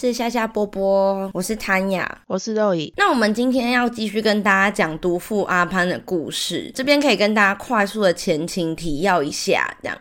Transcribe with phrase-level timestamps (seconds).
[0.00, 2.94] 是夏夏波波，我是谭雅，我是肉姨。
[2.96, 9.98] 那我们今天要继续跟大家讲毒妇阿潘的故事，这边可以跟大家快速的前情提要一下，这样。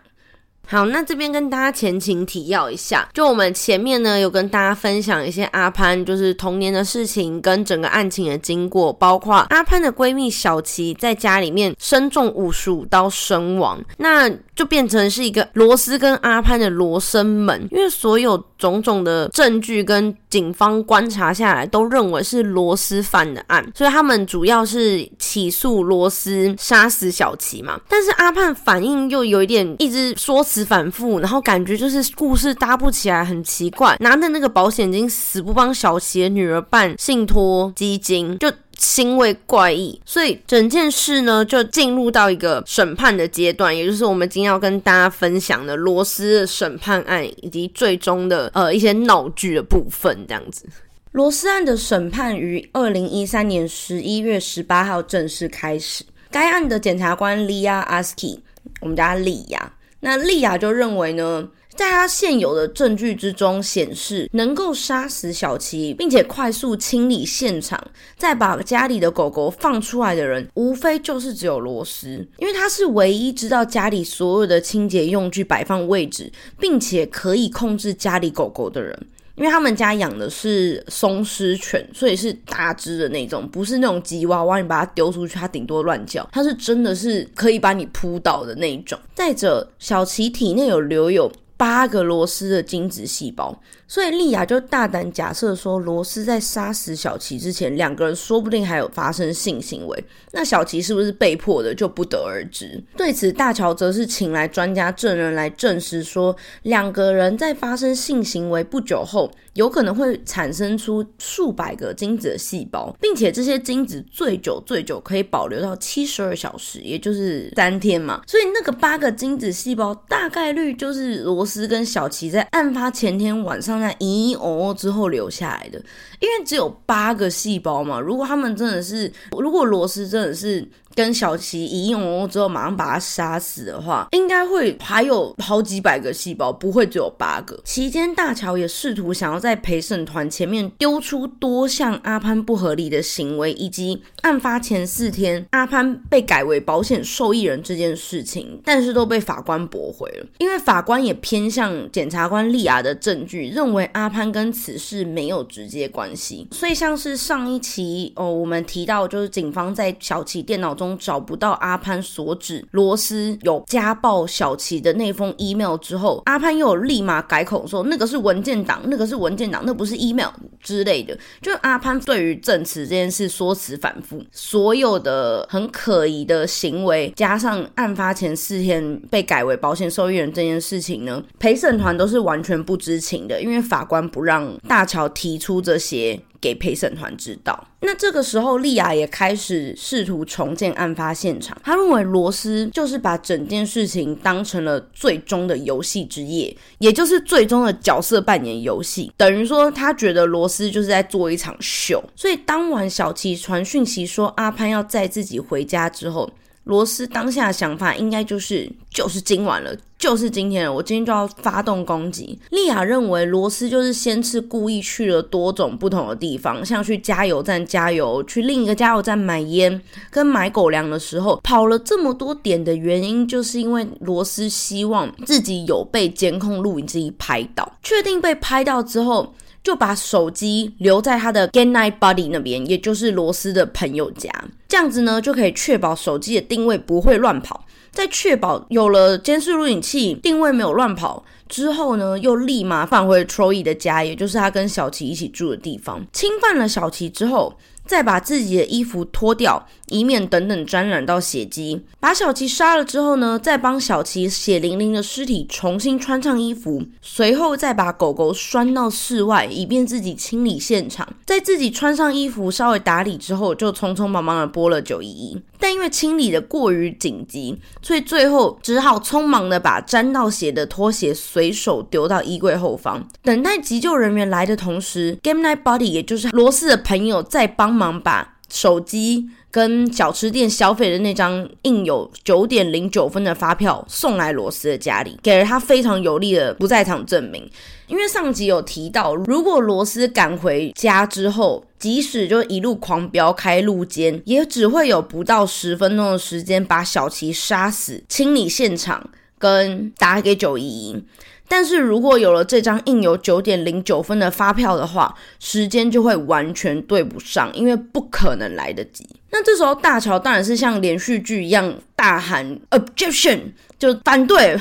[0.69, 30.67] 好，那这边跟大家前情提要一下，就我们前面呢有跟大家分享一些阿潘就是童年的事情跟整个案情的经过，包括阿潘的闺蜜小琪在家里面身中五十五刀身亡，那就变成是一个罗斯跟阿潘的罗生门，因为所有种种的证据跟警方观察下来都认为是罗斯犯的案，所以他们主要是起诉罗斯杀死小琪嘛，但是阿盼反应又有一点一直说辞。
[30.67, 33.95] 反复，然后感觉就是故事搭不起来，很奇怪。
[34.01, 39.99] 拿着那个保险金，死不帮小琪的女儿办信托基金，就行为怪异。
[40.05, 50.25] 所以整件事呢，就进入到一个审判的阶段，也就是我们今天要跟大家分享的罗斯的审判案以及最终的呃一些闹剧的部分。
[50.27, 50.65] 这样子，
[51.11, 56.03] 罗斯案的审判于二零一三年十一月十八号正式开始。
[56.29, 58.43] 该案的检察官利亚阿斯基，
[58.81, 59.73] 我们叫他利亚。
[60.01, 67.79] 那利亚就认为呢，在他现有的证据之中显示，能够杀死小琪，并且快速清理现场，
[68.17, 78.97] 再把家里的狗狗放出来的人，无非就是只有罗斯，因为他是唯一知道家里所有的清洁用具摆放位置，并且可以控制家里狗狗的人。
[79.35, 86.27] 因为他们家养的是松狮犬，所以是大只的那种，不是那种吉娃娃，你把它丢出去，它顶多乱叫。
[86.31, 88.97] 它是真的是可以把你扑倒的那一种。
[89.13, 93.59] 再者，小琪体内有留有八个螺丝的精子细胞。
[93.87, 100.03] 所以莉亚就大胆假设说，罗斯在杀死小琪之前，两个人说不定还有发生性行为。
[100.33, 102.83] 那小琪是不是被迫的，就不得而知。
[102.97, 118.21] 对此，大乔则是请来专家证人来证实说，两个人在发生性行为不久后，有可能会产生出数百个精子的细胞，并且这些精子最久最久可以保留到七十二小时，也就是三天嘛。
[118.27, 123.76] 所以那个八个精子细胞大概率就是罗斯跟小琪在案发前天晚上。
[123.79, 125.77] 那咦哦之后留下来的，
[126.19, 127.99] 因为只有八个细胞嘛。
[127.99, 130.67] 如果他们真的是，如果螺丝真的是。
[130.97, 137.55] 跟小琪一用之后，马上把他杀死的话，应该会还有好几百个细胞，不会只有八个。
[137.63, 150.25] 期间，大乔也试图想要在陪审团前面丢出多项阿潘不合理的行为，以及案发前四天阿潘被改为保险受益人这件事情，但是都被法官驳回了。
[150.39, 156.47] 因为法官也偏向检察官利亚的证据，认为阿潘跟此事没有直接关系。
[156.51, 160.86] 所以，像是上一期哦，我们提到就是警方在小琪电脑中。
[160.99, 170.29] 找不到阿潘所指罗斯有家暴小琪的那封 email 之后，阿潘又立马改口说那个是文件档，那个是文件档，那不是 email
[170.61, 171.17] 之类的。
[171.41, 186.19] 就阿潘对于证词这件事说辞反复，所有的很可疑的行为，加上案发前四天被改为保险受益人这件事情呢，陪审团都是完全不知情的，因为法官不让大乔提出这些。
[186.47, 187.67] 给陪审团知道。
[187.81, 191.57] 那这个时候，莉亚也开始试图重建案发现场。
[191.63, 199.11] 他认为罗斯就是把整件事情当成了最终的游戏之夜，也就是最终的角色扮演游戏。
[199.17, 202.03] 等于说，他觉得罗斯就是在做一场秀。
[202.15, 206.31] 所以当晚小琪传讯息说阿潘要载自己回家之后。
[206.63, 212.39] 罗斯当下的想法应该就是就是今晚了，就是今天了，我今天就要发动攻击。
[212.51, 219.81] 莉亚认为罗斯就是先是故意去了多种不同的地方，像去加油站加油，去另一个加油站买烟
[220.11, 229.33] 跟买狗粮的时候，跑了这么多点的原因，就是因为罗斯希望自己有被监控录影机拍到，确定被拍到之后。
[229.67, 234.31] 就把手机留在他的 g a n Night Buddy 那边，也就是罗斯的朋友家，
[234.65, 237.65] 这样子呢就可以确保手机的定位不会乱跑。
[237.91, 247.53] 在确保有了监视录影器，定位没有乱跑之后呢，又立马返回 Troy 的家，也就是他跟小琪一起住的地方，侵犯了小琪之后。
[247.87, 251.81] 再把自己的衣服脱掉，以免等等沾染到血迹。
[251.99, 261.07] 把小琪杀了之后呢，再帮小琪血淋淋的尸体重新穿上衣服，随后再把狗狗拴到室外，以便自己清理现场。
[261.25, 265.41] 在自己穿上衣服、稍微打理之后，就匆匆忙忙的拨了九一一。
[265.67, 273.05] 但因为清理的过于紧急，所以最后只好匆忙的把沾到血的拖鞋随手丢到衣柜后方。
[273.21, 287.49] 等待急救人员来的同时，Game Night Body 也就是罗斯的朋友在帮忙把手机跟小吃店消费的那张印有九点零九分的发票送来罗斯的家里，给了他非常有力的不在场证明。
[287.87, 299.09] 因为上集有提到，如果罗斯赶回家之后，即使就一路狂飙开路肩，也只会有不到十分钟的时间把小琪杀死、清理现场
[299.39, 301.03] 跟打给九一一。
[301.47, 309.07] 但是如果有了这张印有九点零九分的发票的话，时间就会完全对不上，因为不可能来得及。
[309.31, 313.39] 那这时候大乔当然是像连续剧一样大喊 objection，
[313.79, 314.59] 就反对。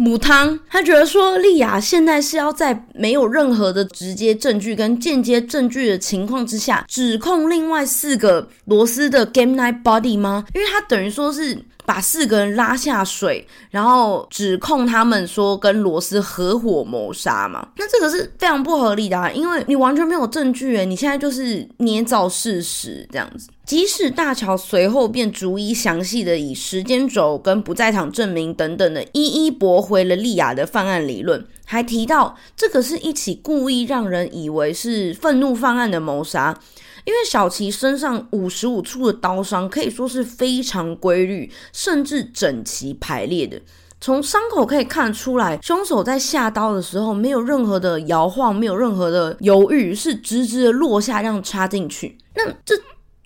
[0.00, 10.44] 母汤，他觉得说莉亚现在是要在没有任何的直接证据跟间接证据的情况之下，指控另外四个罗斯的 Game Night Body 吗？
[10.54, 11.58] 因为他等于说是
[11.88, 17.66] 把四个人拉下水，然后指控他们说跟罗斯合伙谋杀嘛。
[17.78, 23.48] 那这个是非常不合理的，因为你完全没有证据诶，你现在就是捏造事实这样子。
[23.64, 36.58] 即使大乔随后便逐一详细的以时间轴跟不在场证明等等的，一一驳回了利亚的犯案理论，还提到这个是一起故意让人以为是愤怒犯案的谋杀，
[37.04, 43.60] 因为小琪身上五十五处的刀伤可以说是非常规律，甚至整齐排列的，
[44.00, 52.18] 从伤口可以看出来，凶手在下刀的时候没有任何的摇晃，没有任何的犹豫，是直直的落下，这样插进去。
[52.34, 52.74] 那这。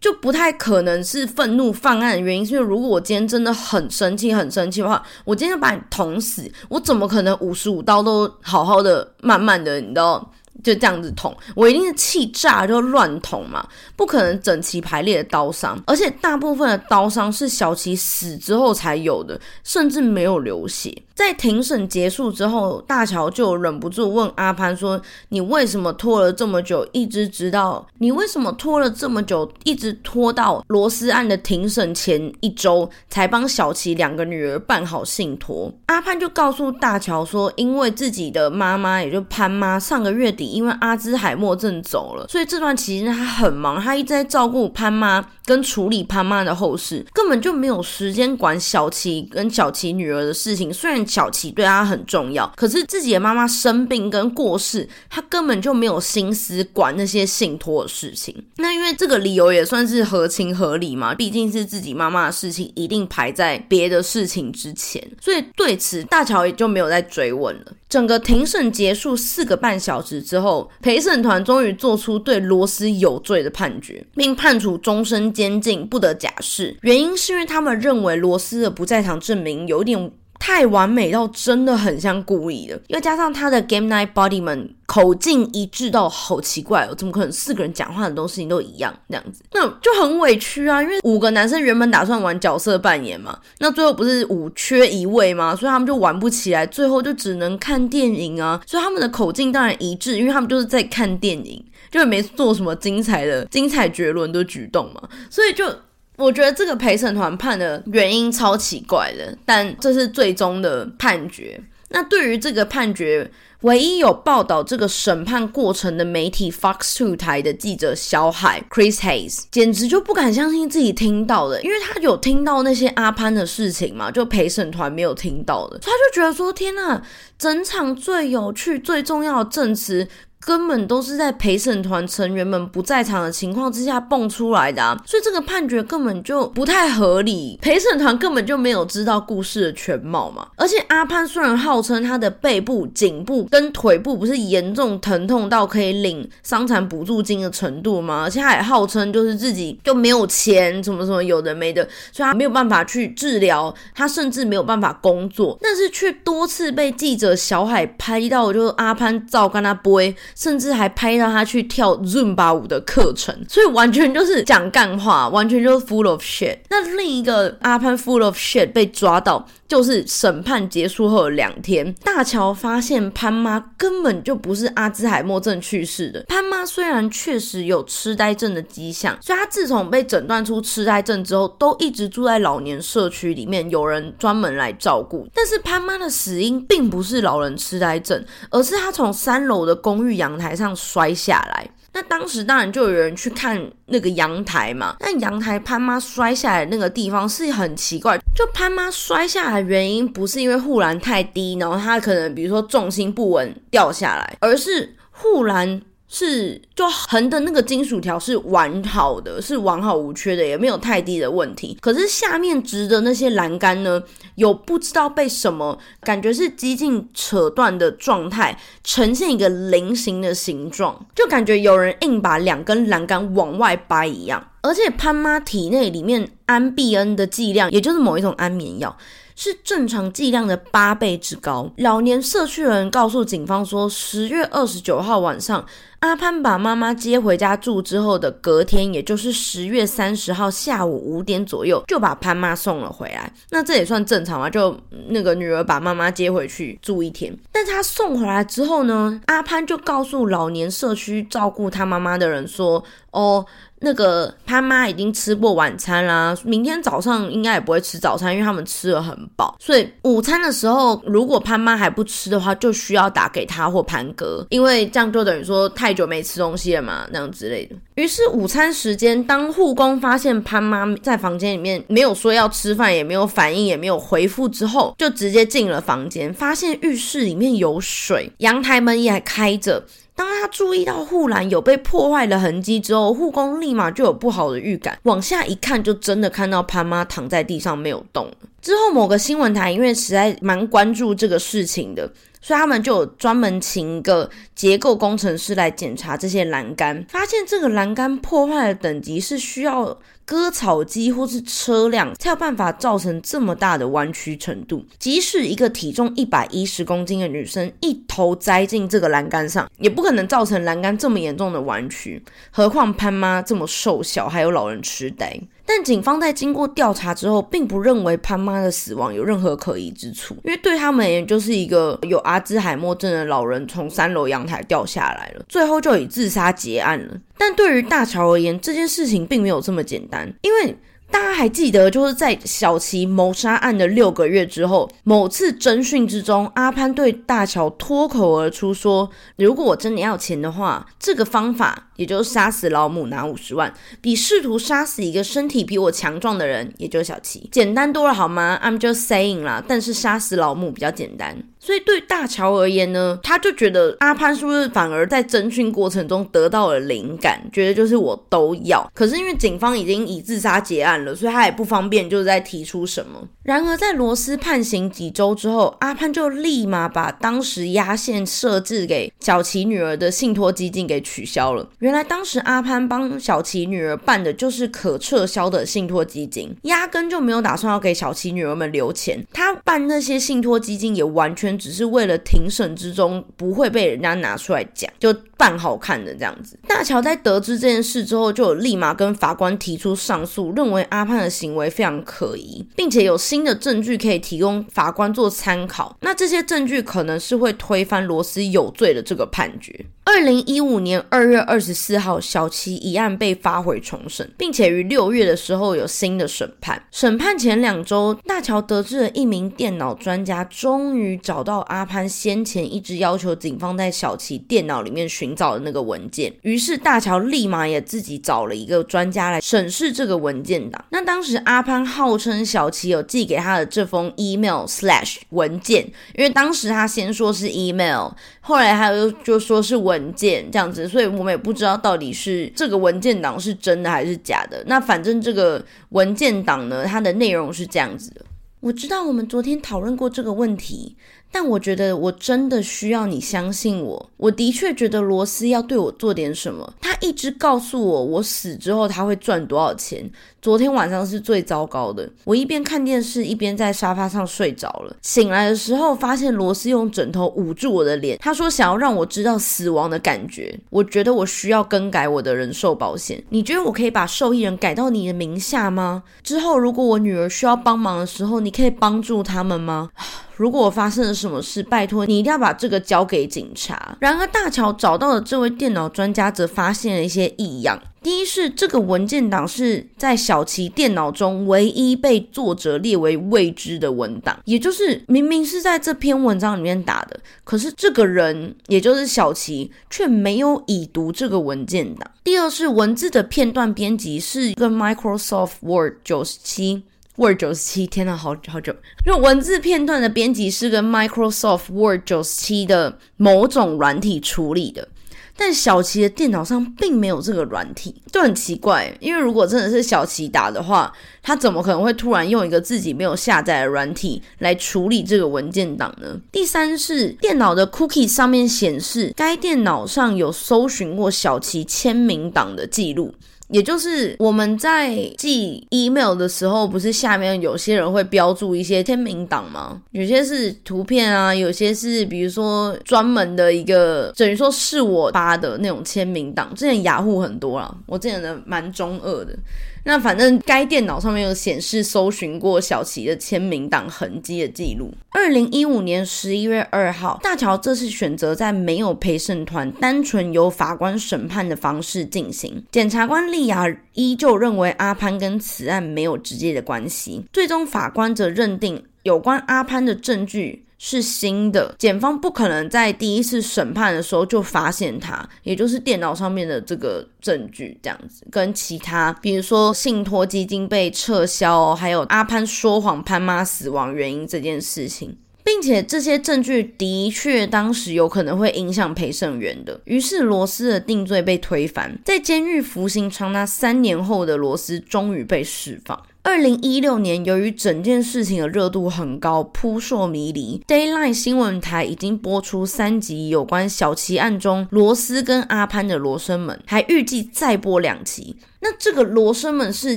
[0.02, 10.32] 就不太可能是愤怒犯案的原因，是因为如果我今天真的很生气、很生气的话，我今天把你捅死，我怎么可能五十五刀都好好的、慢慢的，你知道？
[10.62, 13.66] 就这样子捅，我一定是气炸就乱捅嘛，
[13.96, 20.96] 不可能整齐排列的刀伤，而且大部分的刀伤是小琪死之后才有的，甚至没有流血。
[21.22, 50.72] 在庭审结束之后，大乔就忍不住问阿潘说：“你为什么拖了这么久，一直直到你为什么拖了这么久，一直拖到罗斯案的庭审前一周才帮小琪两个女儿办好信托？”阿潘就告诉大乔说：“因为自己的妈妈，也就潘妈，上个月底。”因为阿兹海默症走了，所以这段期间他很忙，他一直在照顾潘妈跟处理潘妈的后事，根本就没有时间管小琪跟小琪女儿的事情。
[50.72, 58.34] 虽然小琪对他很重要，可是自己的妈妈生病跟过世，他根本就没有心思管那些信托的事情。
[58.56, 67.72] 那因为这个理由也算是合情合理嘛，毕竟是自己妈妈的事情，一定排在别的事情之前，所以对此大乔也就没有再追问了。
[67.92, 76.74] 整个庭审结束四个半小时之后，陪审团终于做出对罗斯有罪的判决，并判处终身监禁，不得假释。
[76.80, 80.10] 原因是因为他们认为罗斯的不在场证明有点。
[80.42, 89.44] 太完美到真的很像故意的，又加上他的 Game Night Body 们口径一致到好奇怪哦，怎么可能四个人讲话很多事情都一样这样子？
[89.52, 95.54] 那就很委屈啊，因为五个男生原本打算玩角色扮演嘛，那最后不是五缺一位吗？
[95.54, 98.60] 所以他们就玩不起来，最后就只能看电影啊。
[98.66, 105.72] 所以他们的口径当然一致，因为他们就是在看电影，就没做什么精彩的、精彩绝伦的举动嘛，所以就。
[106.16, 111.60] 我觉得这个陪审团判的原因超奇怪的，但这是最终的判决。
[111.88, 127.02] 那对于这个判决，唯一有报道这个审判过程的媒体 Fox Two 台的记者小海 Chris Hayes，简直就不敢相信自己听到的，因为他有听到那些阿潘的事情嘛，就陪审团没有听到的，他就觉得说：天呐，
[127.38, 130.08] 整场最有趣、最重要的证词。
[130.44, 137.58] 根本都是在陪审团成员们不在场的情况之下蹦出来的，所以这个判决根本就不太合理。
[137.62, 140.48] 陪审团根本就没有知道故事的全貌嘛。
[140.56, 148.22] 而且阿潘虽然号称他的背部、颈部跟腿部不是严重疼痛到可以领伤残补助金的程度吗？
[148.24, 160.02] 而且他也号称就是自己就没有钱，什么什么有的没的，所以他没有办法去治疗，他甚至没有办法工作，但是却多次被记者小海拍到，就是阿潘照跟他播。
[160.34, 166.58] 甚至还拍到他去跳 Zumba 舞的课程，所以完全就是讲干话，完全就是 full of shit。
[166.68, 176.22] 那另一个阿潘 full of shit 被抓到，就是审判结束后的两天，大乔发现潘妈根本就不是阿兹海默症去世的。
[176.28, 185.26] 潘妈虽然确实有痴呆症的迹象，所以她自从被诊断出痴呆症之后，都一直住在老年社区里面，有人专门来照顾。
[185.32, 191.70] 但是潘妈的死因并不是老人痴呆症，而是她从三楼的公寓阳台上摔下来。
[191.92, 194.96] 那当时当然就有人去看那个阳台嘛。
[195.00, 205.82] 那阳台潘妈摔下来那个地方是很奇怪，就潘妈摔下来原因不是因为护栏太低，然后她可能比如说重心不稳掉下来，而是护栏。
[206.14, 211.78] 是就横的那个金属条是完好的，是完好无缺的，也没有太低的问题。
[211.80, 214.02] 可是下面直的那些栏杆呢，
[214.34, 224.50] 有不知道被什么感觉是激进扯断的状态，呈现一个菱形的形状，就感觉有人硬把两根栏杆往外掰一样。
[224.60, 228.94] 而且潘妈体内里面安必恩的剂量，也就是某一种安眠药。
[229.34, 231.70] 是正常剂量的八倍之高。
[231.76, 235.64] 老年社区人告诉警方说，十月二十九号晚上，
[236.00, 243.32] 阿潘把妈妈接回家住之后的隔天，也就是十月三十号下午五点左右，就把潘妈送了回来。
[243.50, 244.50] 那这也算正常嘛？
[244.50, 244.76] 就
[245.08, 247.36] 那个女儿把妈妈接回去住一天。
[247.50, 253.44] 但他送回来之后呢，阿潘就告诉老年社区照顾他妈妈的人说：“哦。”
[253.82, 259.56] 那个潘妈已经吃过晚餐啦，明天早上应该也不会吃早餐，因为他们吃了很饱。
[259.58, 267.76] 所以午餐的时候，如果潘妈还不吃的话，就需要打给他或潘哥，因为这样就等于说太久没吃东西了嘛，那样之类的。
[267.96, 279.84] 于是午餐时间，当护工发现潘妈在房间里面没有说要吃饭，也没有反应，也没有回复之后，就直接进了房间，发现浴室里面有水，阳台门也开着。
[280.14, 288.30] 当他注意到护栏有被破坏的痕迹之后，护工立马就有不好的预感，往下一看，就真的看到潘妈躺在地上没有动。
[288.60, 292.08] 之后某个新闻台因为实在蛮关注这个事情的，
[292.42, 299.98] 所以他们就专门请一个结构工程师来检查这些栏杆，发现这个栏杆破坏的等级是需要。
[300.24, 304.86] 割草机或是车辆才有办法造成这么大的弯曲程度。
[304.96, 312.22] 即使一个体重一百一十公斤的女生一头栽进这个栏杆上，也不可能造成栏杆这么严重的弯曲。
[312.52, 315.38] 何况潘妈这么瘦小，还有老人痴呆。
[315.64, 327.14] 但警方在经过调查之后，并不认为潘妈的死亡有任何可疑之处，因为对他们而言，就是一个有阿兹海默症的老人从三楼阳台掉下来了，最后就以自杀结案了。
[327.38, 330.76] 但对于大乔而言，这件事情并没有这么简单，因为。
[331.12, 358.90] 大家还记得，就是在小琪谋杀案的六个月之后，某次侦讯之中，阿潘对大乔脱口而出说：“如果我真的要钱的话，这个方法，也就是杀死老母拿五十万，比试图杀死一个身体比我强壮的人，也就是小琪，简单多了，好吗？I'm just saying 啦，但是杀死老母比较简单。”所以对大乔而言呢，他就觉得阿潘是不是反而在侦讯过程中得到了灵感，觉得就是我都要。
[358.92, 363.22] 可是因为警方已经以自杀结案了，所以他也不方便就是在提出什么。
[363.44, 371.68] 然而在罗斯判刑几周之后，阿潘就立马把当时压线设置给小琪女儿的信托基金给取消了。
[371.78, 379.24] 原来当时阿潘帮小琪女儿办的就是可撤销的信托基金，压根就没有打算要给小琪女儿们留钱。
[379.32, 381.51] 他办那些信托基金也完全。
[381.58, 386.58] 只是为了庭审之中不会被人家拿出来讲，就扮好看的这样子。
[386.66, 395.96] 大乔在得知这件事之后，就立马跟法官提出上诉，认为阿潘的行为非常可疑，并且有新的证据可以提供法官做参考。
[396.00, 399.84] 那这些证据可能是会推翻罗斯有罪的这个判决。
[400.04, 406.82] 二零一五年二月二十四号，小七一案被发回重审，并且于六月的时候有新的审判。
[406.90, 416.32] 审判前两周，大乔得知了一名电脑专家终于找到阿潘先前一直要求警方在小琪电脑里面寻找的那个文件。
[416.40, 420.82] 于是大乔立马也自己找了一个专家来审视这个文件档。
[420.88, 425.84] 那当时阿潘号称小琪有寄给他的这封 email slash 文件，
[426.16, 428.08] 因为当时他先说是 email，
[428.40, 429.82] 后来他又就说是。
[429.82, 434.62] 文件这样子，所以我们也不知道到底是这个文件档是真的还是假的。
[434.68, 438.24] 那反正这个文件档呢，它的内容是这样子的。
[438.60, 440.96] 我知道我们昨天讨论过这个问题。
[441.32, 444.10] 但我觉得我真的需要你相信我。
[444.18, 446.74] 我的确觉得罗斯要对我做点什么。
[446.82, 450.08] 他一直告诉我，我死之后他会赚多少钱。
[450.42, 452.10] 昨天晚上是最糟糕的。
[452.24, 454.96] 我一边看电视，一边在沙发上睡着了。
[455.00, 458.18] 醒来的时候，发现罗斯用枕头捂住我的脸。
[458.18, 460.58] 他说想要让我知道死亡的感觉。
[460.68, 463.22] 我觉得我需要更改我的人寿保险。
[463.28, 466.02] 你觉得我可以把受益人改到你的名下吗？
[466.24, 469.90] 之后如果我女儿需要帮忙的时候，你可以帮助他们吗？
[470.34, 473.96] 如果我发生了什么事，拜托你一定要把这个交给警察。
[474.00, 477.80] 然而，大乔找到的这位电脑专家则发现了一些异样。
[478.02, 492.10] 第一是这个文件档是在小琪电脑中唯一被作者列为未知的文档，也就是明明是在这篇文章里面打的，可是这个人也就是小琪却没有已读这个文件档。
[492.24, 496.82] 第二是文字的片段编辑是跟 Microsoft Word 九十七。
[497.16, 498.74] Word 九十七，天呐，好好久。
[499.04, 504.88] 就文字片段的编辑是跟 Microsoft Word 九十七的某种软体处理的。
[505.36, 508.94] 但小齐的电脑上并没有这个软体，就很奇怪。
[509.00, 516.20] 因为如果真的是小齐打的话，他怎么可能会突然用一个自己没有下载的软体来处理这个文件档呢？
[516.30, 523.14] 第三是电脑的 cookie 上面显示，该电脑上有搜寻过小齐签名档的记录。
[523.52, 529.80] 也就是我们在寄 email 的时候，不是下面有些人会标注一些签名档吗？
[529.90, 536.50] 有些是图片啊，有些是比如说专门的一个，等于说是我发的那种签名档。
[536.54, 539.36] 之前雅虎很多啦，我之前的蛮中二的。
[539.84, 544.92] 那反正该电脑上面有显示搜寻过小齐的签名档痕迹的记录。
[545.10, 552.64] 二零一五年十一月二号，大乔这次选择在没有陪审团、单纯由法官审判的方式进行。
[552.70, 560.64] 检察官利亚依旧认为阿潘跟此案没有直接的关系，最终法官则认定有关阿潘的证据。
[560.84, 585.96] 是新的，检方不可能在第一次审判的时候就发现他，也就是电脑上面的这个证据这样子，跟其他，比如说信托基金被撤销，还有阿潘说谎潘妈死亡原因这件事情，并且这些证据的确当时有可能会影响陪审员的，于是罗斯的定罪被推翻，在监狱服刑长达三年后的罗斯终于被释放。
[586.24, 598.36] 二零一六年，由于整件事情的热度很高，扑朔迷离，Dayline 新闻台已经播出三集有关小齐案中罗斯跟阿潘的罗生门，还预计再播两集。
[598.64, 599.96] 那这个罗生门事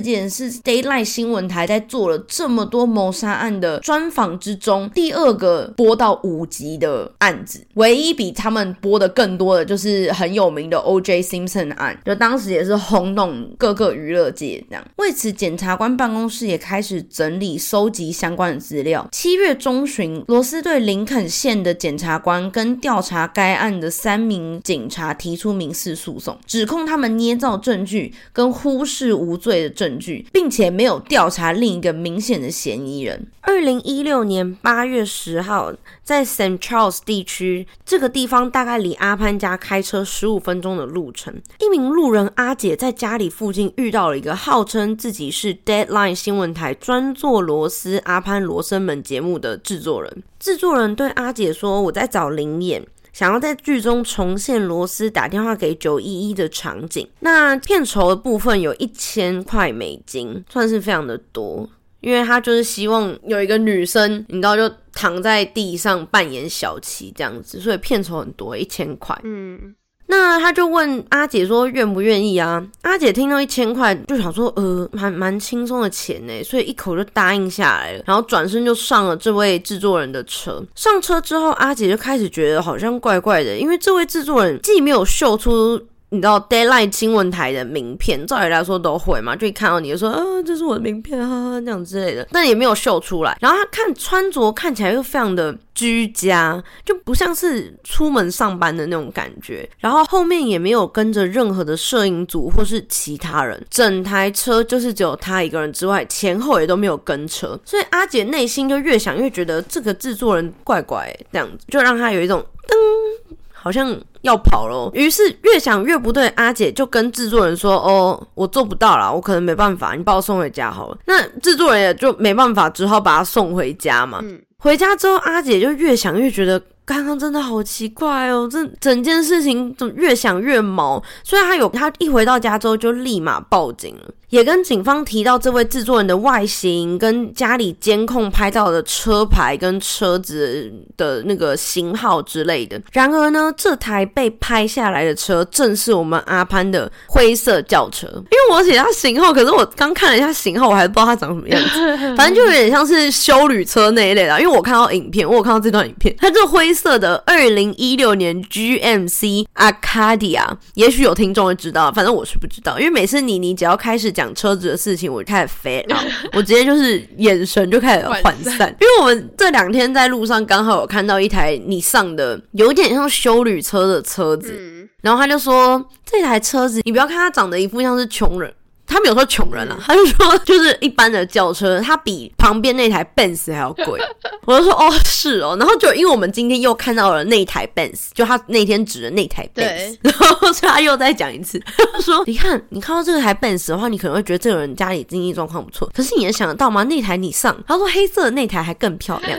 [0.00, 11.22] 件是 Daylight 新闻台在做了这么多谋杀案的专访之中第二个播到五集的案子，唯一比他们播的更多的就是很有名的 O.J.
[11.22, 14.84] Simpson 案，就当时也是轰动各个娱乐界这样。
[14.96, 19.08] 为此，检察官办公室也开始整理收集相关的资料。
[19.12, 28.55] 七月中旬，罗斯对林肯县的检察官跟调查该案的三名警察提出民事诉讼，指控他们捏造证据跟。
[28.56, 33.26] 忽视无罪的证据，并且没有调查另一个明显的嫌疑人。
[33.42, 36.58] 二零一六年八月十号，在 St.
[36.58, 41.32] Charles 地区这个地方，大概离阿潘家开车十五分钟的路程。
[41.60, 50.22] 一名路人阿姐在家里附近遇到了一个号称自己是 Deadline 新闻台专做罗斯阿潘罗生门节目的制作人。
[50.40, 52.84] 制作人对阿姐说：“我在找灵眼。”
[53.16, 61.66] 想要在剧中重现罗斯打电话给九一一的场景，那片酬的部分有一千块美金，算是非常的多，
[62.00, 69.18] 因为他就是希望有一个女生，你知道就躺在地上扮演小琪这样子，所以片酬很多，一千块。
[69.24, 69.74] 嗯。
[70.08, 72.64] 那他就问阿姐说愿不愿意啊？
[72.82, 78.02] 阿姐听到一千块就想说，呃，蛮蛮轻松的钱呢，所以一口就答应下来了。
[78.06, 80.62] 然后转身就上了这位制作人的车。
[80.74, 85.80] 上车之后，阿姐就开始觉得好像怪怪的，因为这位制作人既没有秀出。
[86.16, 93.36] 你知道 Daylight 新闻台的名片，照理来说都会嘛，就一看到你就说，啊，这是我的名片，哈哈，这样之类的，但也没有秀出来。
[93.38, 99.68] 然后他看穿着看起来又非常的居家，就不像是出门上班的那种感觉。
[99.78, 107.60] 然后后面也没有跟着任何的摄影组或是其他人，整台车就是只有他一个人之外，前后也都没有跟车。
[107.62, 113.36] 所以阿姐内心就越想越觉得这个制作人怪怪，这样子就让他有一种噔。
[113.66, 116.28] 好像要跑喽，于是越想越不对。
[116.36, 124.22] 阿姐就跟制作人说：“哦，我做不到了，我可能没办法，你把我送回家好了。”那制作人也就没办法，只好把他送回家嘛。
[124.56, 126.62] 回家之后，阿姐就越想越觉得。
[126.86, 131.02] 刚刚真的好奇怪哦，这整件事情怎么越想越毛？
[131.24, 142.80] 虽然他有，他一回到家之后就立马报警了，也跟警方提到这位制作人的外形、跟家里监控拍到的车牌跟车子的那个型号之类的。
[142.92, 148.06] 然而呢，这台被拍下来的车正是我们阿潘的灰色轿车。
[148.06, 152.16] 因为我写他型号，可是我刚看了一下型号，我还不知道他长什么样子。
[152.16, 154.40] 反正就有点像是修旅车那一类的。
[154.40, 156.75] 因为我看到影片，我有看到这段影片，它这灰。
[156.76, 165.84] 色的二零一六年 GMC Acadia，也许有听众会知道，反正我是不知道，因为每次你你只要开始讲车子的事情，我就开始飞，
[166.34, 178.52] 我直接就是眼神就开始涣散，因为我们这两天在路上刚好有看到一台你上的有点像修旅车的车子，然后他就说这台车子，你不要看它长得一副像是穷人。
[178.96, 184.00] 他没有说穷人啊， 他就说就是一般的轿车，它比旁边那台 Benz 还要贵。
[184.46, 191.60] 我就说哦是哦，然后就因为我们今天又看到了那台 Benz，就他那天指的那台 Benz， 然后所以他又再讲一次，
[191.92, 196.82] 他说你看你看到这台 Benz 的话，你可能会觉得这个人家里经济状况不错，可是你能想得到吗？
[196.84, 199.38] 那台你上，他说黑色的那台还更漂亮。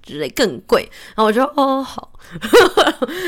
[0.00, 0.88] 之类更贵。
[1.08, 2.10] 然后我就哦好，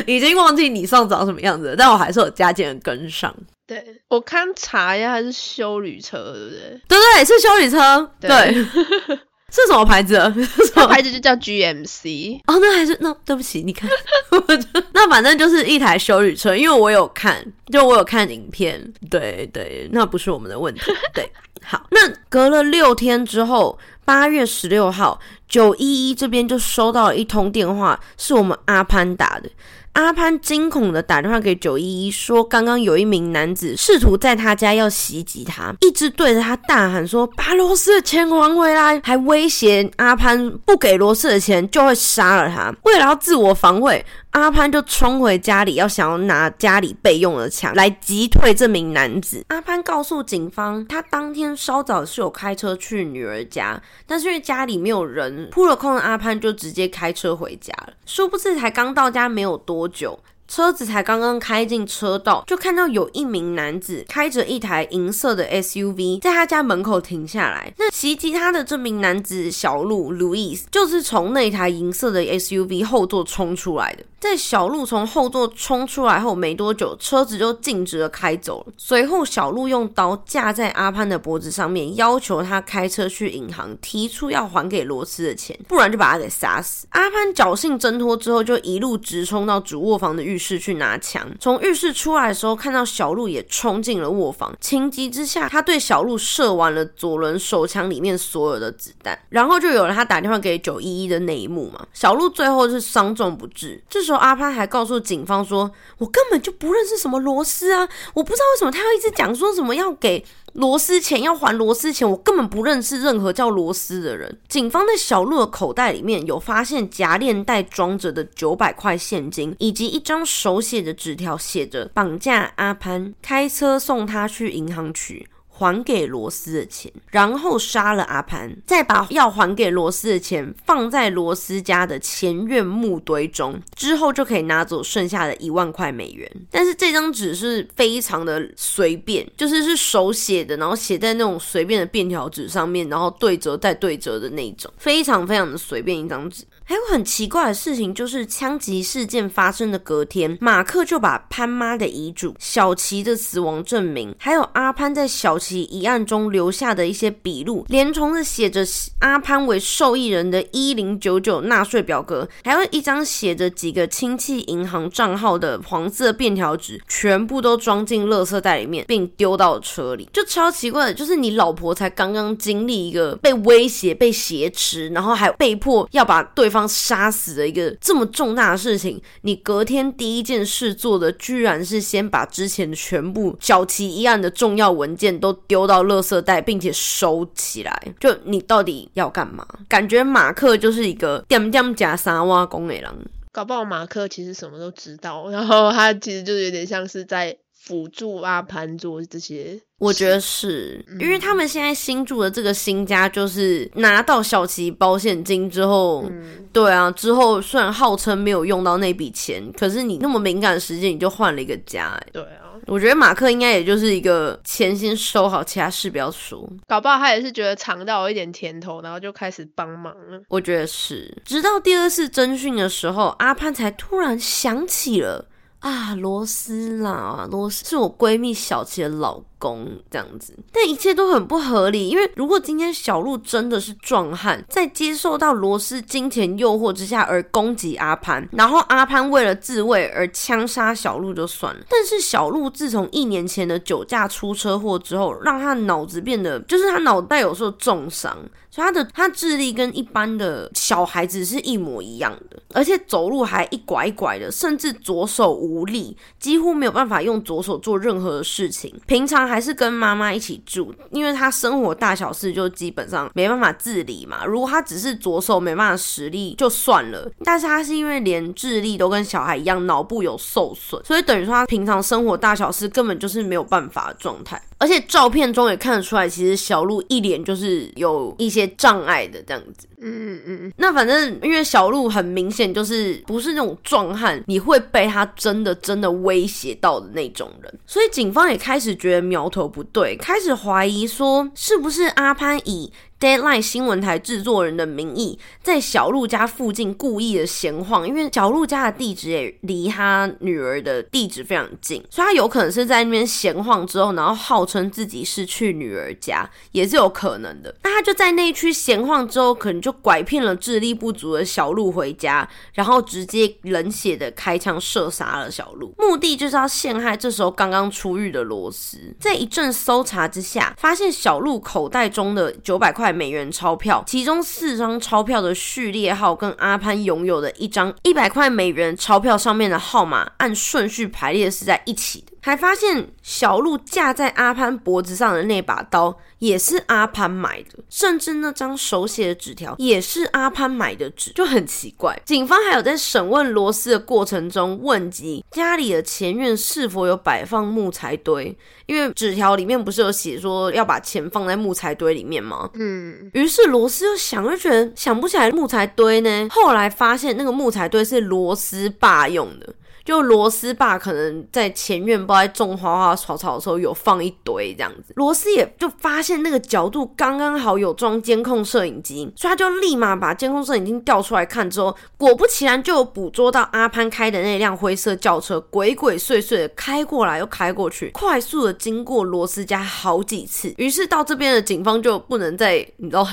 [0.07, 3.35] 已经忘记你上长什么样子了，但我还是有加减跟上。
[3.71, 6.81] 对我看查一下，还是修旅车，对不对？
[6.89, 8.29] 对对，是修旅车，对。
[9.53, 10.15] 是什么牌子？
[10.73, 13.91] 什么牌子就叫 GMC 哦，那还是那对不起，你看，
[14.95, 18.81] 那反正就是一台修理车，因为我有看，就我有看影片，
[19.11, 21.29] 对对，那不是我们的问题，对，
[21.65, 29.51] 好，那隔了六天之后，八月十六号，九一一这边就收到了一通电话，是我们阿潘打的。
[29.93, 42.75] 阿潘惊恐的打电话给九一一，说刚刚有一名男子试图在他家要袭击他，一直对着他大喊说：“把罗斯的钱还回来！”还威胁阿潘不给罗斯的钱就会杀了他。
[42.85, 44.05] 为了要自我防卫。
[44.31, 49.45] 阿潘就冲回家里，要想要拿家里备用的枪来击退这名男子。
[49.49, 57.93] 阿潘告诉警方，他当天稍早是有开车去女儿家，但是因为家里没有人，扑了空的阿潘就直接开车回家了。
[58.07, 60.19] 殊不知才刚到家没有多久。
[60.51, 67.73] 车子才刚刚开进车道，就看到有一名男子开着一台银色的 SUV 在他家门口停下来。
[67.79, 74.05] 那袭击他的这名男子小路 Louis 就是从那台银色的 SUV 后座冲出来的。
[74.19, 78.73] 在小路从后座冲出来后没多久，车子就径直的开走了。
[78.77, 86.87] 随后，小路用刀架在阿潘的脖子上面，要求他开车去银行，提出要还给罗斯的钱，不然就把他给杀死。
[86.91, 91.25] 阿潘侥幸挣脱之后，就一路直冲到主卧房的浴室去拿枪。
[91.39, 101.87] 从浴室出来的时候，看到小鹿也冲进了卧房，情急之下，他对小鹿射完了左轮手枪里面所有的子弹，然后就有了他打电话给九一一的那一幕嘛。
[101.93, 104.01] 小鹿最后是伤重不治，这。
[104.01, 125.29] 时候阿潘还告诉警方说：“我根本就不认识什么罗斯啊，我不知道为什么他要一直讲说什么要给螺丝钱，要还螺丝钱，我根本不认识任何叫螺丝的人。”警方在小鹿的口袋里面有发现夹链袋装着的九百块现金，以及一张手写的纸条，写着绑架阿潘，开车送他去银行取。
[125.61, 136.27] 还给罗斯的钱，然后杀了阿潘，再把要还给罗斯的钱放在罗斯家的前院木堆中，之后就可以拿走剩下的一万块美元。
[136.51, 146.43] 但是这张纸是非常的随便，就是是手写的，然后写在那种随便的便条纸上面，然后对折再对折的那种，非常非常的随便一张纸。
[146.71, 158.65] 还有很奇怪的事情，就是枪击事件发生的隔天，马克就把潘妈的遗嘱、小琪的死亡证明，还有阿潘在小琪一案中留下的一些笔录，连同着写着
[159.01, 170.09] 阿潘为受益人的一零九九纳税表格，还有一张写着几个亲戚银行账号的黄色便条纸，全部都装进垃圾袋里面，并丢到车里。
[170.13, 176.60] 就超奇怪的，就是你老婆才刚刚经历一个被威胁、被挟持，然后还被迫要把对方。
[176.69, 187.95] 杀死的一个这么重大的事情，你隔天第一件事做的居然是先把之前全部小齐一案的重要文件都丢到垃圾袋，并且收起来。
[187.99, 189.47] 就你到底要干嘛？
[189.69, 192.85] 感觉马克就是一个点点假沙挖工的人。
[193.33, 199.61] 搞不好马克其实什么都知道，然后他其实就有点像是在辅助阿潘做这些。
[199.79, 206.05] 我觉得是因为他们现在新住的这个新家，就是拿到小齐保险金之后，
[206.53, 220.21] 对啊，之后虽然号称没有用到那笔钱，可是你那么敏感的时间，你就换了一个家，欸，对啊，我觉得马克应该也就是一个钱先收好，其他事不要说，搞不好他也是觉得尝到一点甜头，然后就开始帮忙了。
[220.29, 225.27] 我觉得是，直到第二次征讯的时候，阿潘才突然想起了。
[225.61, 231.89] 啊，罗斯啦，罗斯是我闺蜜小琪的老公，这样子，但一切都很不合理。
[231.89, 241.61] 因为如果今天小鹿真的是壮汉，在接受到罗斯金钱诱惑之下而攻击阿潘，然后阿潘为了自卫而枪杀小鹿就算了。
[241.69, 248.17] 但是小鹿自从一年前的酒驾出车祸之后，让他脑子变得，就是他脑袋有时候重伤。
[248.51, 258.75] 所以他的他智力跟一般的小孩子是一模一样的，而且走路还一拐一拐的，甚至左手无力，几乎没有办法用左手做任何的事情。
[258.87, 264.25] 平常还是跟妈妈一起住，因为他生活大小事就基本上没办法自理嘛。
[264.25, 274.43] 如果他只是左手没办法实力就算了，但是他是因为连智力都跟小孩一样，脑部有受损，所以等于说他平常生活大小事根本就是没有办法的状态。
[274.61, 279.67] 而且照片中也看得出来，其实小鹿一脸就是有一些障碍的这样子。
[279.83, 280.53] 嗯嗯嗯。
[280.59, 292.71] 那反正因为小鹿很明显就是不是那种壮汉，你会被他真的真的威胁到的那种人，所以警方也开始觉得苗头不对，开始怀疑说是不是阿潘以。
[293.01, 307.55] Deadline 新闻台制作人的名义，在小鹿家附近故意的闲晃，因为小鹿家的地址也离他女儿的地址非常近，所以他有可能是在那边闲晃之后，然后号称自己是去女儿家，也是有可能的。
[307.63, 318.95] 那他就在那一区闲晃之后，可能就拐骗了智力不足的小鹿回家，然后直接冷血的开枪射杀了小鹿，目的就是要陷害这时候刚刚出狱的罗斯。
[319.01, 332.10] 在一阵搜查之下，发现小鹿口袋中的九百块美元钞票，其中四张钞票的序列号跟阿潘拥有的一张一百块美元钞票上面的号码按顺序排列是在一起的。
[332.21, 341.99] 还发现小鹿架在阿潘脖子上的那把刀也是阿潘买的，甚至那张手写的纸条也是阿潘买的纸，就很奇怪。
[342.05, 352.51] 警方还有在审问罗斯的过程中问及家里的前院是否有摆放木材堆，因为纸条里面不是有写说要把钱放在木材堆里面吗？
[352.55, 356.29] 嗯，于是罗斯又想，就觉得想不起来木材堆呢。
[356.31, 359.55] 后来发现那个木材堆是罗斯爸用的。
[359.85, 383.07] 就罗斯爸可能在前院，不知道种花花草草的时候有放一堆这样子，罗斯也就发现那个角度刚刚好有装监控摄影机，所以他就立马把监控摄影机调出来看，之后果不其然就有捕捉到阿潘开的那辆灰色轿车鬼鬼祟祟的开过来又开过去，快速的经过罗斯家好几次，于是到这边的警方就不能再你知道。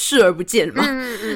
[0.00, 0.84] 视而不见嘛，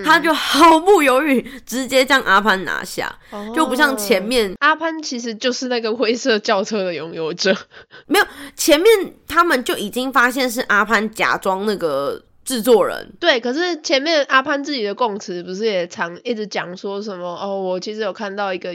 [0.05, 3.13] 他就毫不犹豫直接将阿潘拿下，
[3.53, 7.53] 就不像前面阿潘其实就是那个灰色轿车的拥有者，
[8.07, 8.89] 没有前面
[9.27, 18.71] 他们就已经发现是阿潘假装那个制作人，对，可是前面阿潘自己的供词不是也常一直讲说什么哦，我其实有看到一个。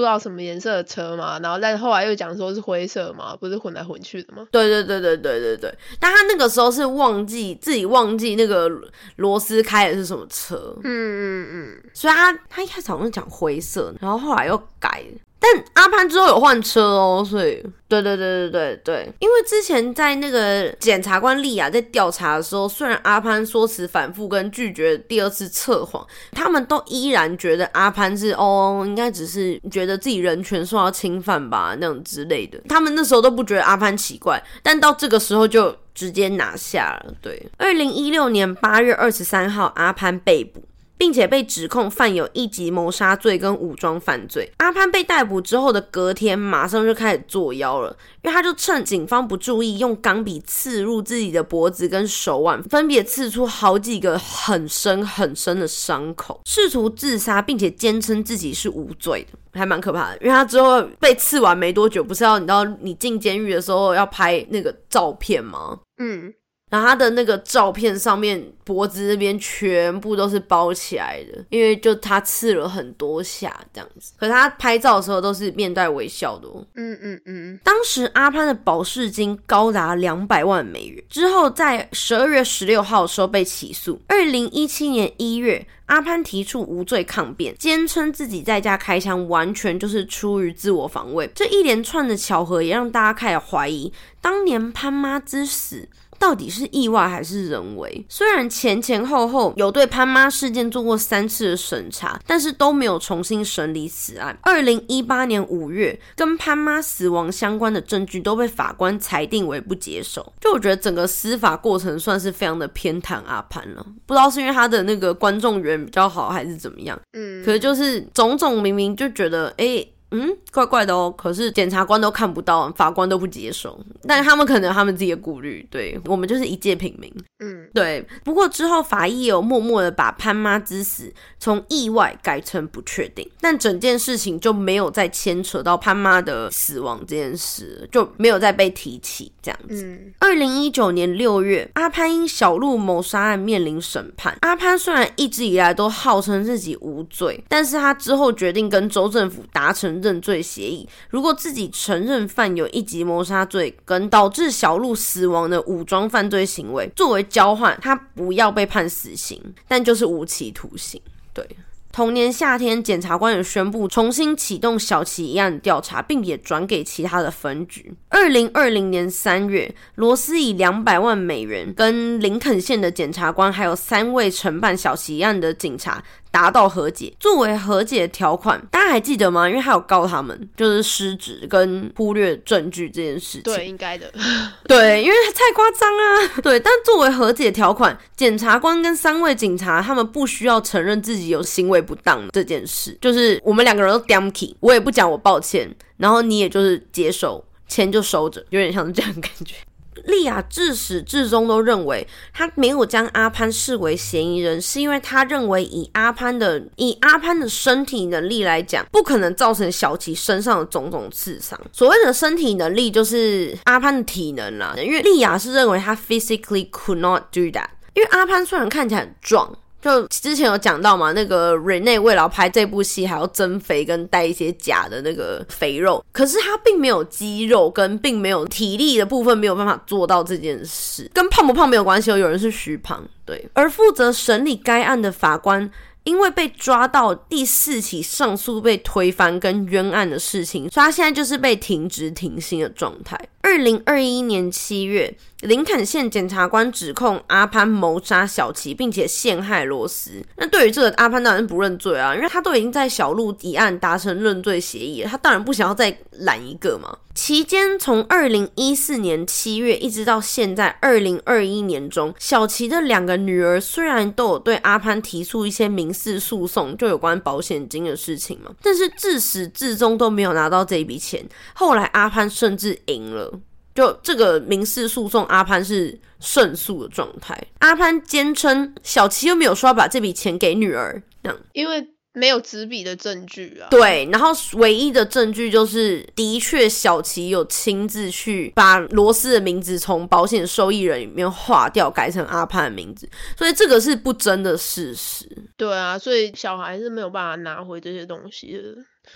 [0.00, 4.46] 不知道什么颜色的车嘛，然后但后来又讲说是灰色嘛，不是混来混去的吗？
[4.50, 5.74] 对对对对对对对。
[5.98, 8.70] 但他那个时候是忘记自己忘记那个
[9.16, 15.04] 罗斯开的是什么车，嗯嗯嗯，所以他他一开始好像讲灰色，然后后来又改。
[15.40, 32.60] 但阿潘之后有换车哦，所以对对对对对对，因为之前在那个检察官利亚在调查的时候，虽然阿潘说辞反复跟拒绝第二次测谎，他们都依然觉得阿潘是哦，应该只是觉得自己人权受到侵犯吧，那种之类的。
[32.68, 37.14] 他们那时候都不觉得阿潘奇怪，但到这个时候就直接拿下了。
[37.22, 40.62] 对，二零一六年八月二十三号，阿潘被捕。
[41.00, 44.52] 并且被指控犯有一级谋杀罪跟武装犯罪。
[44.58, 60.18] 阿潘被逮捕之后的隔天，马上就开始作妖了，因为他就趁警方不注意，用钢笔刺入自己的脖子跟手腕，分别刺出好几个很深很深的伤口，试图自杀，并且坚称自己是无罪的，还蛮可怕的。
[60.18, 65.78] 因为他之后被刺完没多久，不是要你知道你进监狱的时候要拍那个照片吗？
[65.96, 66.34] 嗯。
[66.70, 74.12] 然后他的那个照片上面脖子那边全部都是包起来的，因为就他刺了很多下这样子。
[74.16, 76.48] 可是他拍照的时候都是面带微笑的。
[76.76, 77.58] 嗯嗯嗯。
[77.64, 84.00] 当时阿潘的保释金高达两百万美元，之后在十二月十六号的时候被起诉。
[84.06, 91.28] 二零一七年一月，阿潘提出无罪抗辩，坚称自己在家开枪完全就是出于自我防卫。
[91.34, 95.88] 这一连串的巧合也让大家开始怀疑，当年潘妈之死。
[96.20, 98.04] 到底是意外还是人为？
[98.06, 104.38] 虽然前前后后有对潘妈事件做过三次的审查，但是都没有重新审理此案。
[104.42, 110.20] 二零一八年五月，跟潘妈死亡相关的证据都被法官裁定为不接受。
[110.38, 117.00] 就我觉得整个司法过程算是非常的偏袒阿潘了，不知道是因为他的那个观众缘比较好，还是怎么样。
[117.14, 119.82] 嗯，可是就是种种明明就觉得，哎。
[120.10, 121.12] 嗯，怪怪的哦。
[121.16, 123.78] 可是检察官都看不到，法官都不接受。
[124.02, 127.12] 但他们可能他们自己的顾虑，对我们就是一介平民。
[127.38, 128.04] 嗯，对。
[128.24, 140.12] 不过之后法医有默默的把潘妈之死从意外改成不确定，但整件事情就没有再牵扯到潘妈的死亡这件事，就没有再被提起这样子。
[140.18, 144.36] 二零一九年六月，阿潘因小鹿谋杀案面临审判。
[144.40, 149.99] 阿潘虽然一直以来都号称自己无罪，但是他之后决定跟州政府达成。
[150.00, 161.00] 认罪协议，如果自己承认犯有一级谋杀罪跟导致小鹿死亡的武装犯罪行为，作为交换，他不要被判死刑，但就是无期徒刑。
[161.32, 161.46] 对。
[161.92, 167.92] 同年夏天，检察官也宣布重新启动小齐一案调查，并也转给其他的分局。
[168.10, 176.00] 二零二零年三月，罗斯以两百万美元跟林肯县的检察官，还有三位承办小齐案的警察
[176.30, 177.12] 达到和解。
[177.18, 179.48] 作为和解条款，大家还记得吗？
[179.48, 183.42] 因为还有告他们，就是失职跟忽略证据这件事情。
[183.42, 184.10] 对，应该的。
[184.68, 186.40] 对，因为太夸张啊。
[186.42, 199.54] 对，但作为和解条款，检察官跟三位警察他们不需要承认自己有行为不当这件事，就是我们两个人都 d a m k y 我也不讲我抱歉，然后你也就是接受，钱就收着，有点像这样感觉。
[200.04, 211.58] 莉亚自始至终都认为，他没有将阿潘视为嫌疑人，是因为他认为以阿潘的以阿潘的身体能力来讲，不可能造成小琪身上的种种刺伤。
[211.72, 214.74] 所谓的身体能力，就是阿潘的体能啦。
[214.76, 219.56] 因为莉亚是认为他 physically could not do that，因为阿潘虽然看起来很壮。
[219.80, 232.18] 就之前有讲到嘛，那个瑞内为了拍这部戏，还要增肥跟带一些假的那个肥肉，可是他并没有肌肉跟并没有体力的部分，没有办法做到这件事，跟胖不胖没有关系哦。
[232.18, 233.48] 有人是虚胖，对。
[233.52, 235.70] 而负责审理该案的法官。
[236.04, 243.20] 因为被抓到第四起上诉被推翻跟冤案的事情，所以他现在就是被停职停薪的状态。
[243.42, 250.24] 二零二一年七月，林肯县检察官指控阿潘谋杀小琪，并且陷害罗斯。
[250.36, 256.96] 那对于这个阿潘当然不认罪啊，因为他都已经在小路一案达成认罪协议了，他当然不想要再揽一个嘛。
[257.14, 271.24] 期间从二零一四年七月一直到现在二零二一年中，小琪的两个女儿虽然都有对阿潘提出一些民事诉讼，就有关保险金的事情嘛，但是自始至终都没有拿到这一笔钱。
[271.54, 273.32] 后来阿潘甚至赢了，
[273.74, 277.40] 就这个民事诉讼，阿潘是胜诉的状态。
[277.60, 281.86] 阿潘坚称小琪又没有说要把这笔钱给女儿，这样因为。
[282.12, 283.68] 没有纸笔的证据啊。
[283.70, 295.26] 对，然后唯一的证据就是，的确小琪有亲自去把罗斯的名字从保险受益人里面划掉，改成阿潘的名字，所以这个是不争的事实。
[295.56, 298.62] 对啊，所以小孩是没有办法拿回这些东西的。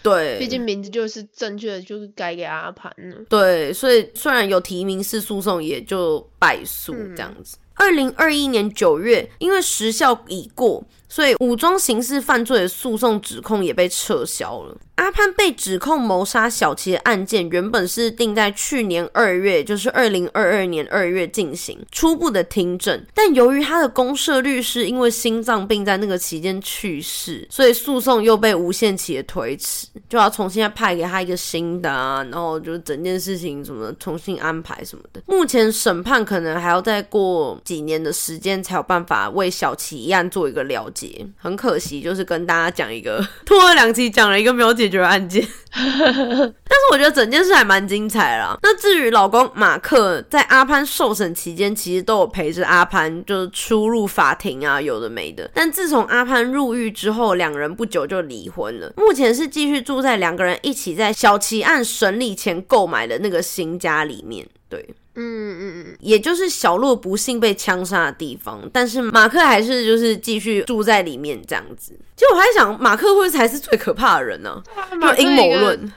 [0.03, 3.17] 对，毕竟名字就是正确的，就是改给阿潘了。
[3.29, 7.59] 对，所以虽然有提名式诉讼，也就败诉这样子。
[7.75, 10.85] 二零二一年九月，因为时效已过。
[11.15, 14.77] 所以，武装刑事犯罪的诉讼指控也被撤销了。
[14.97, 23.05] 阿潘被指控谋杀小琪的案件，原本是定在去年二月，就是二零二二年二月进行初步的听证。
[23.13, 35.21] 但由于他的公社律师因为心脏病在那个期间去世，所以诉讼又被无限期的推迟，就要重新再派给他一个新的啊，然后就整件事情什么重新安排什么的。
[35.27, 41.27] 目前审判可能还要再过几年的时间，才有办法为小琪一案做一个了解。
[41.37, 45.47] 很可惜，就是跟大家讲一个 拖了两期，讲了一个没有解解决案件。
[45.75, 48.57] 但是我觉得整件事还蛮精彩啦。
[48.63, 55.51] 那至于老公马克，在阿潘受审期间，其实都有陪着阿潘，就是出入法庭啊，有的没的。
[55.55, 58.93] 但自从阿潘入狱之后，两人不久就离婚了。
[58.97, 64.47] 目前是继续住在两个人一起在小奇案审理前购买的那个新家里面。
[64.69, 64.95] 对。
[65.17, 71.99] 嗯嗯嗯，也就是小洛不幸被枪杀的地方，但是马克还是就是继续住在里面这样子。
[72.17, 74.63] 其实我还想，马克会才是最可怕的人呢？
[75.01, 75.93] 就阴谋论，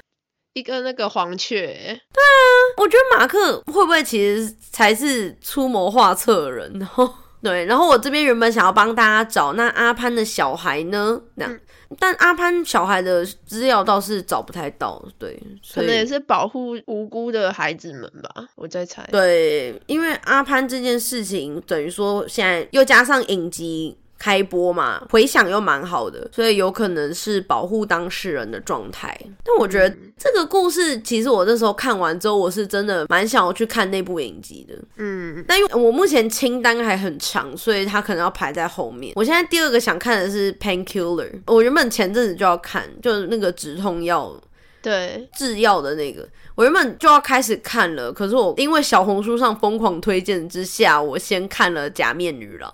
[0.54, 1.68] 一个那个黄雀。
[1.68, 2.28] 对啊，
[2.78, 6.78] 我觉得马克会不会其实才是出谋划策的人？
[6.80, 7.14] 然后
[7.48, 11.60] 对，然后我这边原本想要帮大家找那阿潘的小孩呢，那样。
[11.98, 15.42] 但阿潘小孩的资料倒是找不太到，对，
[15.74, 19.08] 可能也是保护无辜的孩子们吧，我在猜。
[19.10, 23.98] 对，因为阿潘这件事情，等于说现在又加上影集。
[24.18, 29.18] 开播嘛，回响又蛮好的，所以有可能是保护当事人的状态。
[29.44, 34.76] 但我觉得这个故事，其实我那时候看完之后，我是真的蛮想要去看那部影集的。
[34.98, 39.14] 嗯，但因为我目前清单还很长，所以它可能要排在后面。
[39.16, 44.36] 我现在第二个想看的是《Painkiller》，我原本前阵子就要看，就是那个止痛药。
[44.88, 52.73] 对，制药的那个，我原本就要开始看了，可是我因为小红书上疯狂推荐之下，我先看了《假面女郎》，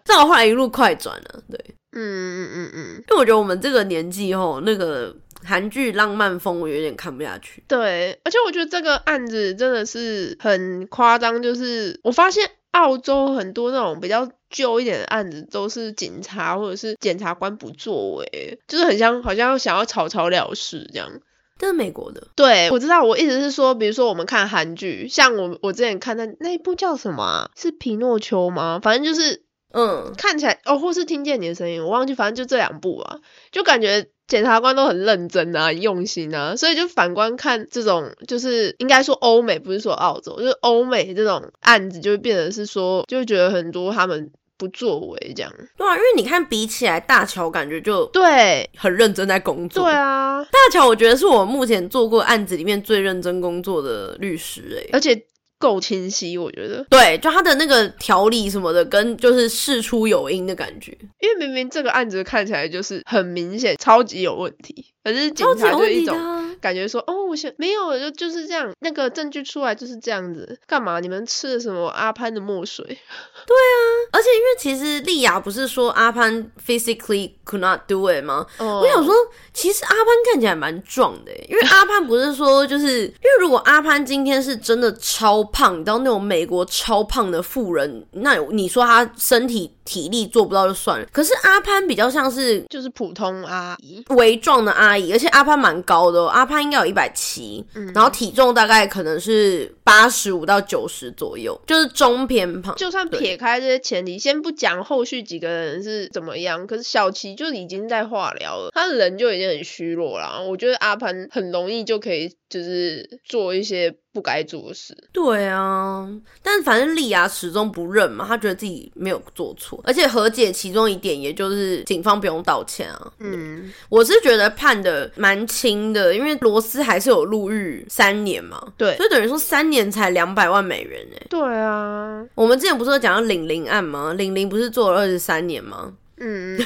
[0.04, 1.42] 但我后来一路快转了。
[1.50, 1.58] 对，
[1.92, 7.64] 嗯嗯嗯嗯，因为我觉得我们这个年纪吼，那个韩剧浪漫风我有点看不下去。
[7.66, 14.28] 对，而且我觉得这个案子真的是很夸张，就是我发现澳洲很多那种比较。
[14.50, 21.10] 旧一点的案子都是警察或者是检察官不作为，就是很像好像想要草草了事这样。
[21.58, 23.02] 这是美国的，对我知道。
[23.02, 27.50] 我意思是说，比如说我们看韩剧，像我我之前看的那一部叫什么？
[27.56, 28.78] 是皮诺丘吗？
[28.82, 29.45] 反正就是
[29.76, 33.18] 嗯，看起来哦，或是听见你的声音，我忘记，反正就这两部啊，
[33.52, 34.08] 就感觉。
[34.28, 45.52] 检察官都很认真啊，用心啊，所以就反观看这种，就是应该说欧美，不是说澳洲，就是欧美这种案子，就会变得是说，就会觉得很多他们不作为这样。
[45.76, 49.84] 对啊，因为你看比起来大乔感觉就对很认真在工作。
[49.84, 55.24] 对啊，大乔我觉得是我目前做过案子里面最认真工作的律师哎，而且。
[55.58, 60.96] 够清晰，我觉得对，就他的那个条理什么的，跟就是事出有因的感觉。
[61.20, 66.16] 因为明明这个案子看起来就是很明显，超级有问题，可是警察就一种
[66.60, 71.00] 感觉说，哦，我想没有，就就是这样，那个证据出来就是这样子，干嘛？
[71.00, 72.84] 你们吃了什么阿潘的墨水？
[72.86, 73.78] 对啊，
[74.12, 78.46] 而且因为其实丽雅不是说阿潘 physically could not do it 吗？
[78.58, 79.14] 我想说，
[79.52, 97.64] 其实阿潘看起来蛮壮的，因为阿潘不是说 就是，因为如果阿潘今天是真的超胖，你知道那种美国超胖的富人，那你说他身体体力做不到就算了，可是阿潘比较像是就是普通阿姨，微壮的阿姨，而且阿潘蛮高的，阿潘应该有一百七，
[97.94, 103.36] 然后体重大概可能是八十五到九十左右，就是中偏胖，就算撇。
[103.36, 110.42] 开这些前提，先不讲后续几个人是怎么样，可是小齐就已经在化疗了，他的人就已经很虚弱了。
[110.42, 112.34] 我觉得阿潘很容易就可以。
[112.48, 114.96] 就是做一些不该做的事。
[115.12, 116.08] 对啊，
[116.42, 123.12] 但反正莉亚始终不认嘛，他觉得自己没有做错，而且和解其中一点，也就是警方不用道歉啊。
[123.18, 128.72] 嗯，我是觉得判的蛮轻的，因为罗斯还是有入狱三年嘛。
[128.76, 131.26] 对，所以等于说三年才两百万美元哎。
[131.28, 134.14] 对啊，我们之前不是有讲到玲玲案吗？
[134.14, 135.92] 玲玲不是做了二十三年吗？
[136.18, 136.58] 嗯，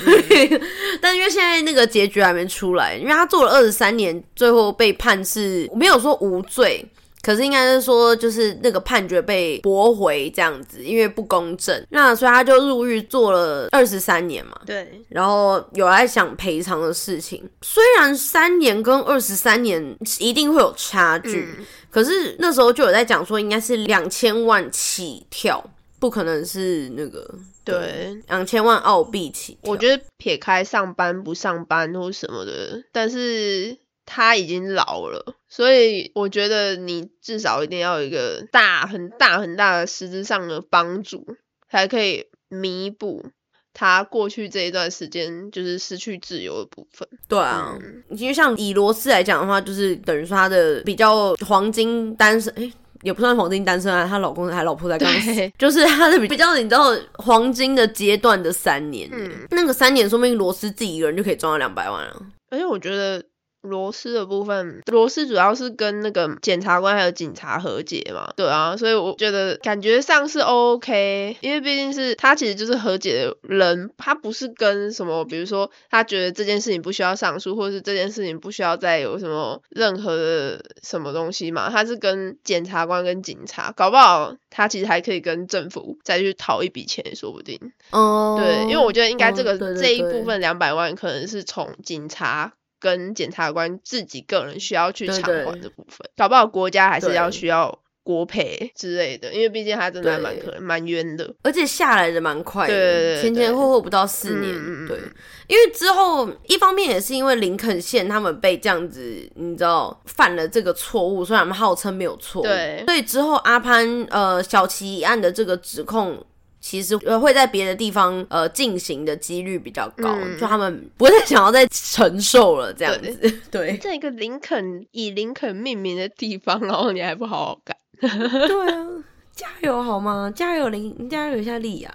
[1.01, 6.84] 但因为现在那个结局还没出来，因为他做了二十三年，最后被判是没有说无罪，
[7.22, 11.84] 可是应该是说就是那个判决被驳回这样子，因为不公正。
[11.90, 14.53] 那所以他就入狱做了二十三年嘛。
[14.64, 21.48] 对，然后有在想赔偿的事情，虽然三年跟二十三年一定会有差距，
[21.90, 25.62] 可是那时候就有在讲说应该是两千万起跳。
[25.98, 27.28] 不可能是那个
[27.64, 41.26] 对两千万澳币起，我觉得撇开上班不上班或什么的，但是他已经老了，所以我觉得你至少一定要有一个大很大很大的实质上的帮助，
[41.70, 43.26] 才可以弥补
[43.72, 47.08] 他过去这一段时间就是失去自由的部分。
[47.28, 47.78] 对啊，
[48.11, 52.72] 因为像以罗斯来讲的话，就是等于说他的比较黄金单身，哎。
[53.03, 59.11] 也不算黄金单身啊，她老公还老婆在刚死，就是她的比较你知道黄金的阶段的三年，
[59.51, 63.22] 那个三年说明罗斯自己一个人就可以赚到两百万了，而且我觉得。
[63.62, 87.58] 罗斯的部分，罗斯主要是跟那个检察官还有警察和解嘛，对啊，所以我觉得感觉上是 OK，因为毕竟是他其实就是和解的人，他不是跟什么，比如说他觉得这件事情不需要上诉，或者是这件事情不需要再有什么任何的什么东西嘛，他是跟检察官跟警察，搞不好他其实还可以跟政府再去讨一笔钱，说不定。
[87.90, 92.54] 哦，对，因为我觉得应该这个这一部分两百万可能是从警察。
[92.81, 104.55] 跟检察官自己个人需要去偿还的部分，搞不好国家还是要需要国赔之类的，因为毕竟他真的蛮可能蛮冤的，而且下来的蛮快的，前前后后不到四年。
[104.89, 104.99] 对，
[105.47, 116.24] 因为之后一方面也是因为林肯县他们被这样子，你知道犯了这个错误，虽然他们号称没有错误，对，所以之后阿潘呃小齐案的这个指控。
[116.61, 123.40] 其实呃会在别的地方呃进行的几率比较高，就他们不会再想要再承受了这样子。
[123.50, 127.76] 对，在一 个林肯以林肯命名的地方，然后你还不好好干。
[128.00, 128.86] 对啊，
[129.34, 130.30] 加油好吗？
[130.34, 131.94] 加油林，加油一下力啊！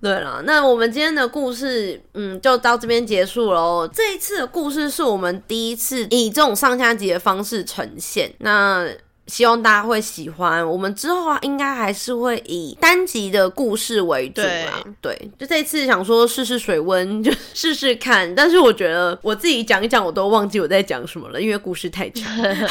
[0.00, 3.88] 对了，那我们今天的故事嗯就到这边结束喽。
[3.92, 8.32] 这一次的故事是我们第一次以这种上下集的方式呈现。
[8.38, 8.88] 那
[9.28, 10.66] 希望大家会喜欢。
[10.68, 14.82] 我们之后啊，应该还是会以单集的故事为主啦。
[15.00, 18.34] 对，就这次想说试试水温，就试试看。
[18.34, 22.26] 但是我觉得我自己讲一讲，我都忘记我在讲什么了，因为故事太长。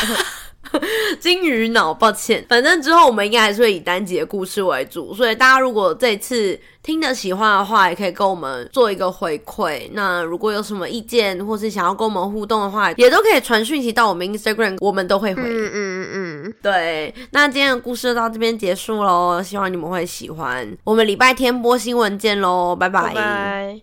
[1.19, 2.45] 金鱼脑，抱歉。
[2.47, 9.89] 反正之后我们应该还是会以单集的故事为主，所以大家如果这次听得喜欢的话，也可以跟我们做一个回馈。
[9.93, 15.41] 那如果有什么意见，或是想要跟我们互动的话，也都可以传讯息到我们 Instagram，我们都会回。
[15.43, 17.13] 嗯嗯嗯，对。
[17.31, 20.77] 那今天的故事就到这边结束喽，希望你们会喜欢。
[20.83, 23.75] 我们礼拜天播新闻见喽，拜拜。